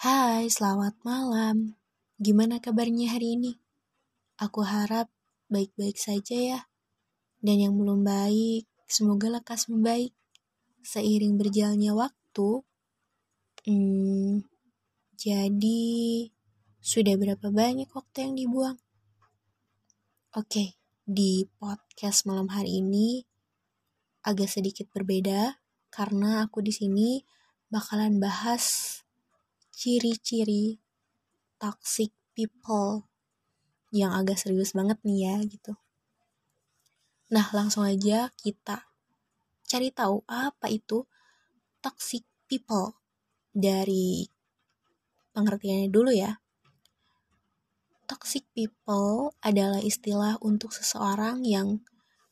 [0.00, 1.76] Hai, selamat malam.
[2.16, 3.60] Gimana kabarnya hari ini?
[4.40, 5.12] Aku harap
[5.52, 6.60] baik-baik saja ya.
[7.44, 10.16] Dan yang belum baik, semoga lekas membaik.
[10.80, 12.64] Seiring berjalannya waktu,
[13.68, 14.48] hmm,
[15.20, 15.84] jadi
[16.80, 18.80] sudah berapa banyak waktu yang dibuang?
[20.32, 23.28] Oke, di podcast malam hari ini
[24.24, 25.60] agak sedikit berbeda
[25.92, 27.20] karena aku di sini
[27.68, 28.96] bakalan bahas
[29.80, 30.76] ciri-ciri
[31.56, 33.08] toxic people
[33.88, 35.72] yang agak serius banget nih ya gitu.
[37.32, 38.92] Nah, langsung aja kita
[39.64, 41.08] cari tahu apa itu
[41.80, 43.00] toxic people
[43.56, 44.28] dari
[45.32, 46.44] pengertiannya dulu ya.
[48.04, 51.80] Toxic people adalah istilah untuk seseorang yang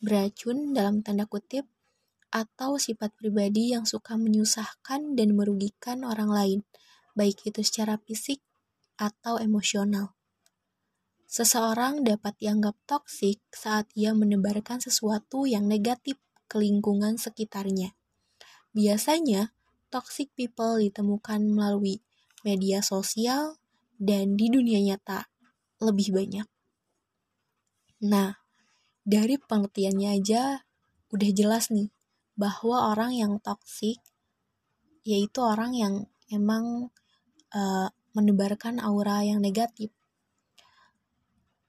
[0.00, 1.68] beracun dalam tanda kutip
[2.32, 6.60] atau sifat pribadi yang suka menyusahkan dan merugikan orang lain
[7.14, 8.42] baik itu secara fisik
[8.98, 10.14] atau emosional.
[11.26, 16.14] Seseorang dapat dianggap toksik saat ia menebarkan sesuatu yang negatif
[16.46, 17.98] ke lingkungan sekitarnya.
[18.70, 19.50] Biasanya,
[19.90, 22.02] toxic people ditemukan melalui
[22.46, 23.58] media sosial
[23.98, 25.26] dan di dunia nyata
[25.82, 26.46] lebih banyak.
[28.04, 28.38] Nah,
[29.02, 30.66] dari pengertiannya aja
[31.10, 31.94] udah jelas nih
[32.34, 34.02] bahwa orang yang toksik
[35.06, 35.94] yaitu orang yang
[36.32, 36.90] emang
[37.54, 39.90] uh, menebarkan aura yang negatif.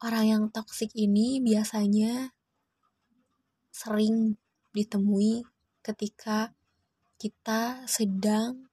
[0.02, 2.36] Orang yang toksik ini biasanya
[3.72, 4.38] sering
[4.75, 5.45] ditemui
[5.80, 6.52] ketika
[7.16, 8.67] kita sedang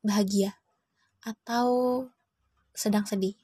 [0.00, 0.56] bahagia
[1.20, 2.02] atau
[2.72, 3.36] sedang sedih.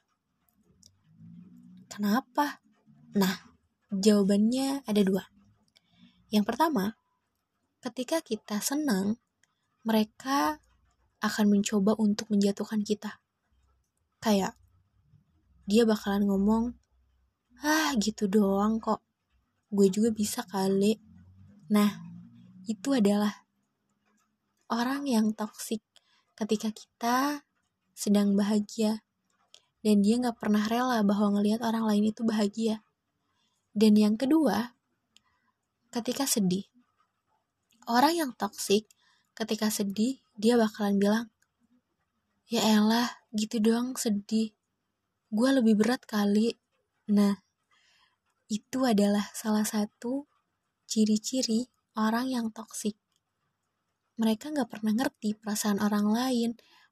[1.92, 2.64] Kenapa?
[3.12, 3.52] Nah,
[3.92, 5.28] jawabannya ada dua.
[6.32, 6.96] Yang pertama,
[7.84, 9.20] ketika kita senang,
[9.84, 10.64] mereka
[11.22, 13.22] akan mencoba untuk menjatuhkan kita.
[14.18, 14.58] Kayak
[15.64, 16.64] dia bakalan ngomong,
[17.62, 18.98] ah gitu doang kok,
[19.70, 20.98] gue juga bisa kali.
[21.70, 22.02] Nah,
[22.66, 23.46] itu adalah
[24.66, 25.80] orang yang toksik
[26.34, 27.16] ketika kita
[27.94, 29.06] sedang bahagia
[29.86, 32.82] dan dia nggak pernah rela bahwa ngelihat orang lain itu bahagia.
[33.72, 34.74] Dan yang kedua,
[35.92, 36.66] ketika sedih.
[37.86, 38.86] Orang yang toksik
[39.32, 41.26] ketika sedih dia bakalan bilang,
[42.48, 44.52] ya elah gitu doang sedih.
[45.32, 46.60] Gue lebih berat kali.
[47.08, 47.40] Nah,
[48.52, 50.28] itu adalah salah satu
[50.84, 53.00] ciri-ciri orang yang toksik.
[54.20, 56.50] Mereka gak pernah ngerti perasaan orang lain.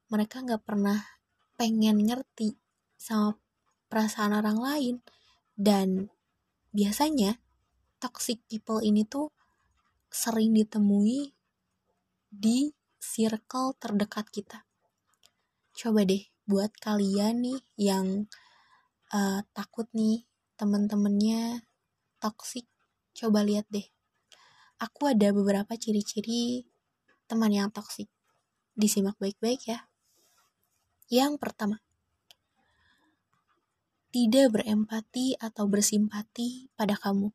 [0.09, 1.05] Mereka gak pernah
[1.61, 2.57] pengen ngerti
[2.97, 3.37] sama
[3.93, 4.95] perasaan orang lain.
[5.53, 6.09] Dan
[6.73, 7.37] biasanya
[8.01, 9.29] toxic people ini tuh
[10.09, 11.37] sering ditemui
[12.31, 12.71] di
[13.03, 14.63] circle terdekat kita.
[15.75, 18.31] Coba deh buat kalian nih yang
[19.11, 21.67] uh, takut nih temen-temennya
[22.23, 22.71] toxic,
[23.17, 23.87] coba lihat deh.
[24.81, 26.65] Aku ada beberapa ciri-ciri
[27.27, 28.09] teman yang toxic.
[28.79, 29.91] Disimak baik-baik ya.
[31.11, 31.83] Yang pertama,
[34.11, 37.31] tidak berempati atau bersimpati pada kamu.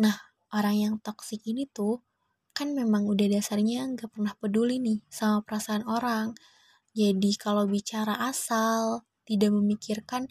[0.00, 0.16] Nah,
[0.52, 2.04] orang yang toksik ini tuh
[2.54, 6.38] kan memang udah dasarnya nggak pernah peduli nih sama perasaan orang.
[6.94, 10.30] Jadi kalau bicara asal, tidak memikirkan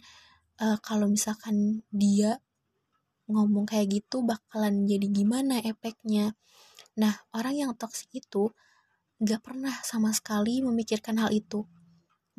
[0.64, 2.40] uh, kalau misalkan dia
[3.28, 6.32] ngomong kayak gitu bakalan jadi gimana efeknya.
[6.96, 8.52] Nah, orang yang toksik itu
[9.20, 11.68] nggak pernah sama sekali memikirkan hal itu.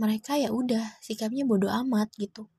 [0.02, 2.52] Mereka ya udah sikapnya bodoh amat gitu.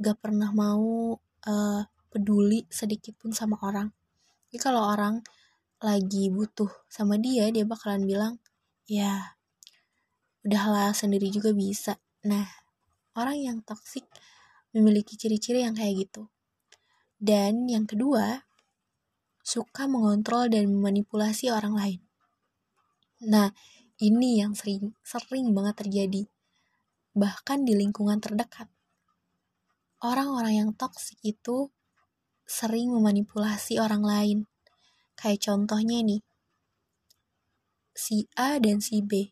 [0.00, 3.92] Gak pernah mau uh, peduli sedikit pun sama orang.
[4.48, 5.20] Jadi kalau orang
[5.82, 8.34] lagi butuh sama dia dia bakalan bilang
[8.86, 9.34] ya
[10.46, 11.98] udahlah sendiri juga bisa.
[12.26, 12.46] Nah
[13.18, 14.06] orang yang toksik
[14.70, 16.30] memiliki ciri-ciri yang kayak gitu.
[17.18, 18.46] Dan yang kedua
[19.42, 22.00] suka mengontrol dan memanipulasi orang lain.
[23.26, 23.50] Nah
[23.98, 26.30] ini yang sering sering banget terjadi
[27.14, 28.70] bahkan di lingkungan terdekat.
[30.02, 31.70] Orang-orang yang toksik itu
[32.42, 34.38] sering memanipulasi orang lain
[35.18, 36.20] Kayak contohnya nih,
[37.92, 39.30] si A dan si B.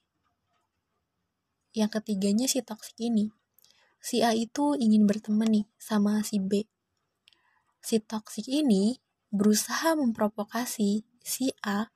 [1.72, 3.30] Yang ketiganya si toksik ini.
[4.00, 6.64] Si A itu ingin berteman nih sama si B.
[7.80, 9.00] Si toksik ini
[9.30, 11.88] berusaha memprovokasi si A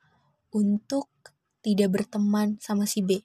[0.55, 1.11] untuk
[1.59, 3.21] tidak berteman sama si B.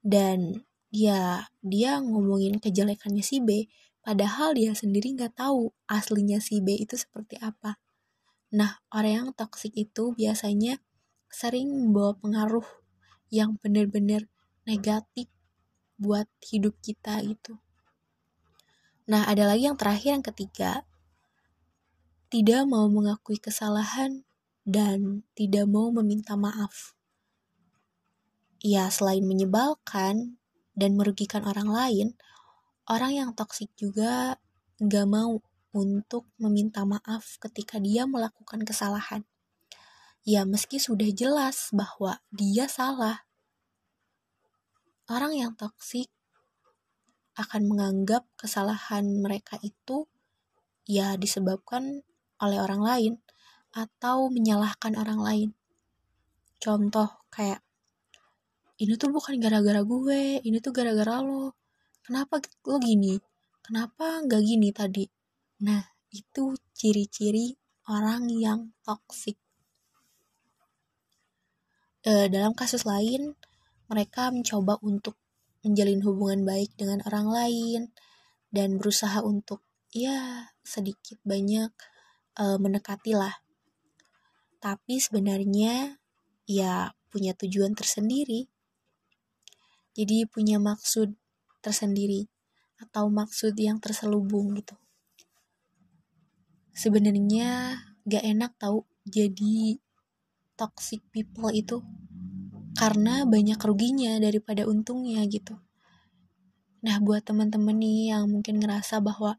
[0.00, 0.64] Dan
[0.94, 3.66] ya dia ngomongin kejelekannya si B,
[4.00, 7.83] padahal dia sendiri nggak tahu aslinya si B itu seperti apa.
[8.54, 10.78] Nah, orang yang toksik itu biasanya
[11.26, 12.62] sering membawa pengaruh
[13.26, 14.30] yang benar-benar
[14.62, 15.26] negatif
[15.98, 17.58] buat hidup kita gitu.
[19.10, 20.86] Nah, ada lagi yang terakhir yang ketiga,
[22.30, 24.22] tidak mau mengakui kesalahan
[24.62, 26.94] dan tidak mau meminta maaf.
[28.62, 30.38] Ya, selain menyebalkan
[30.78, 32.08] dan merugikan orang lain,
[32.86, 34.38] orang yang toksik juga
[34.78, 35.42] nggak mau
[35.74, 39.26] untuk meminta maaf ketika dia melakukan kesalahan.
[40.24, 43.26] Ya, meski sudah jelas bahwa dia salah.
[45.10, 46.08] Orang yang toksik
[47.34, 50.06] akan menganggap kesalahan mereka itu
[50.86, 52.06] ya disebabkan
[52.38, 53.12] oleh orang lain
[53.74, 55.48] atau menyalahkan orang lain.
[56.62, 57.60] Contoh kayak
[58.78, 61.58] ini tuh bukan gara-gara gue, ini tuh gara-gara lo.
[62.06, 62.38] Kenapa
[62.70, 63.18] lo gini?
[63.64, 65.04] Kenapa nggak gini tadi?
[65.62, 67.54] Nah, itu ciri-ciri
[67.86, 69.38] orang yang toksik.
[72.02, 73.38] E, dalam kasus lain,
[73.86, 75.14] mereka mencoba untuk
[75.64, 77.80] menjalin hubungan baik dengan orang lain
[78.50, 79.64] dan berusaha untuk
[79.94, 81.72] ya sedikit banyak
[83.14, 83.34] lah.
[84.60, 86.02] Tapi sebenarnya
[86.50, 88.50] ya punya tujuan tersendiri.
[89.94, 91.14] Jadi punya maksud
[91.62, 92.26] tersendiri
[92.82, 94.74] atau maksud yang terselubung gitu.
[96.74, 99.78] Sebenarnya gak enak tau jadi
[100.58, 101.80] toxic people itu
[102.74, 105.56] karena banyak ruginya daripada untungnya gitu.
[106.84, 109.38] Nah, buat teman-teman nih yang mungkin ngerasa bahwa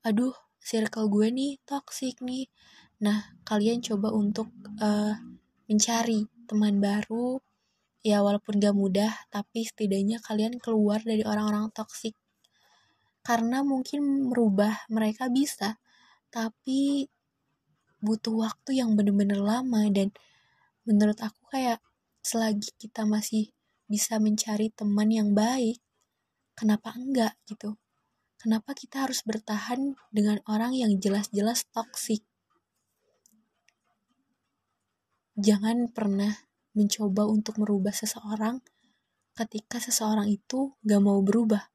[0.00, 2.48] aduh, circle gue nih toxic nih.
[3.04, 4.48] Nah, kalian coba untuk
[4.80, 5.14] uh,
[5.68, 7.38] mencari teman baru
[8.00, 12.16] ya walaupun gak mudah tapi setidaknya kalian keluar dari orang-orang toksik
[13.20, 15.76] karena mungkin merubah mereka bisa
[16.30, 17.10] tapi
[18.00, 20.14] butuh waktu yang bener-bener lama dan
[20.88, 21.82] menurut aku kayak
[22.24, 23.52] selagi kita masih
[23.90, 25.82] bisa mencari teman yang baik,
[26.54, 27.76] kenapa enggak gitu?
[28.40, 32.24] Kenapa kita harus bertahan dengan orang yang jelas-jelas toksik?
[35.36, 36.32] Jangan pernah
[36.72, 38.62] mencoba untuk merubah seseorang
[39.34, 41.69] ketika seseorang itu gak mau berubah.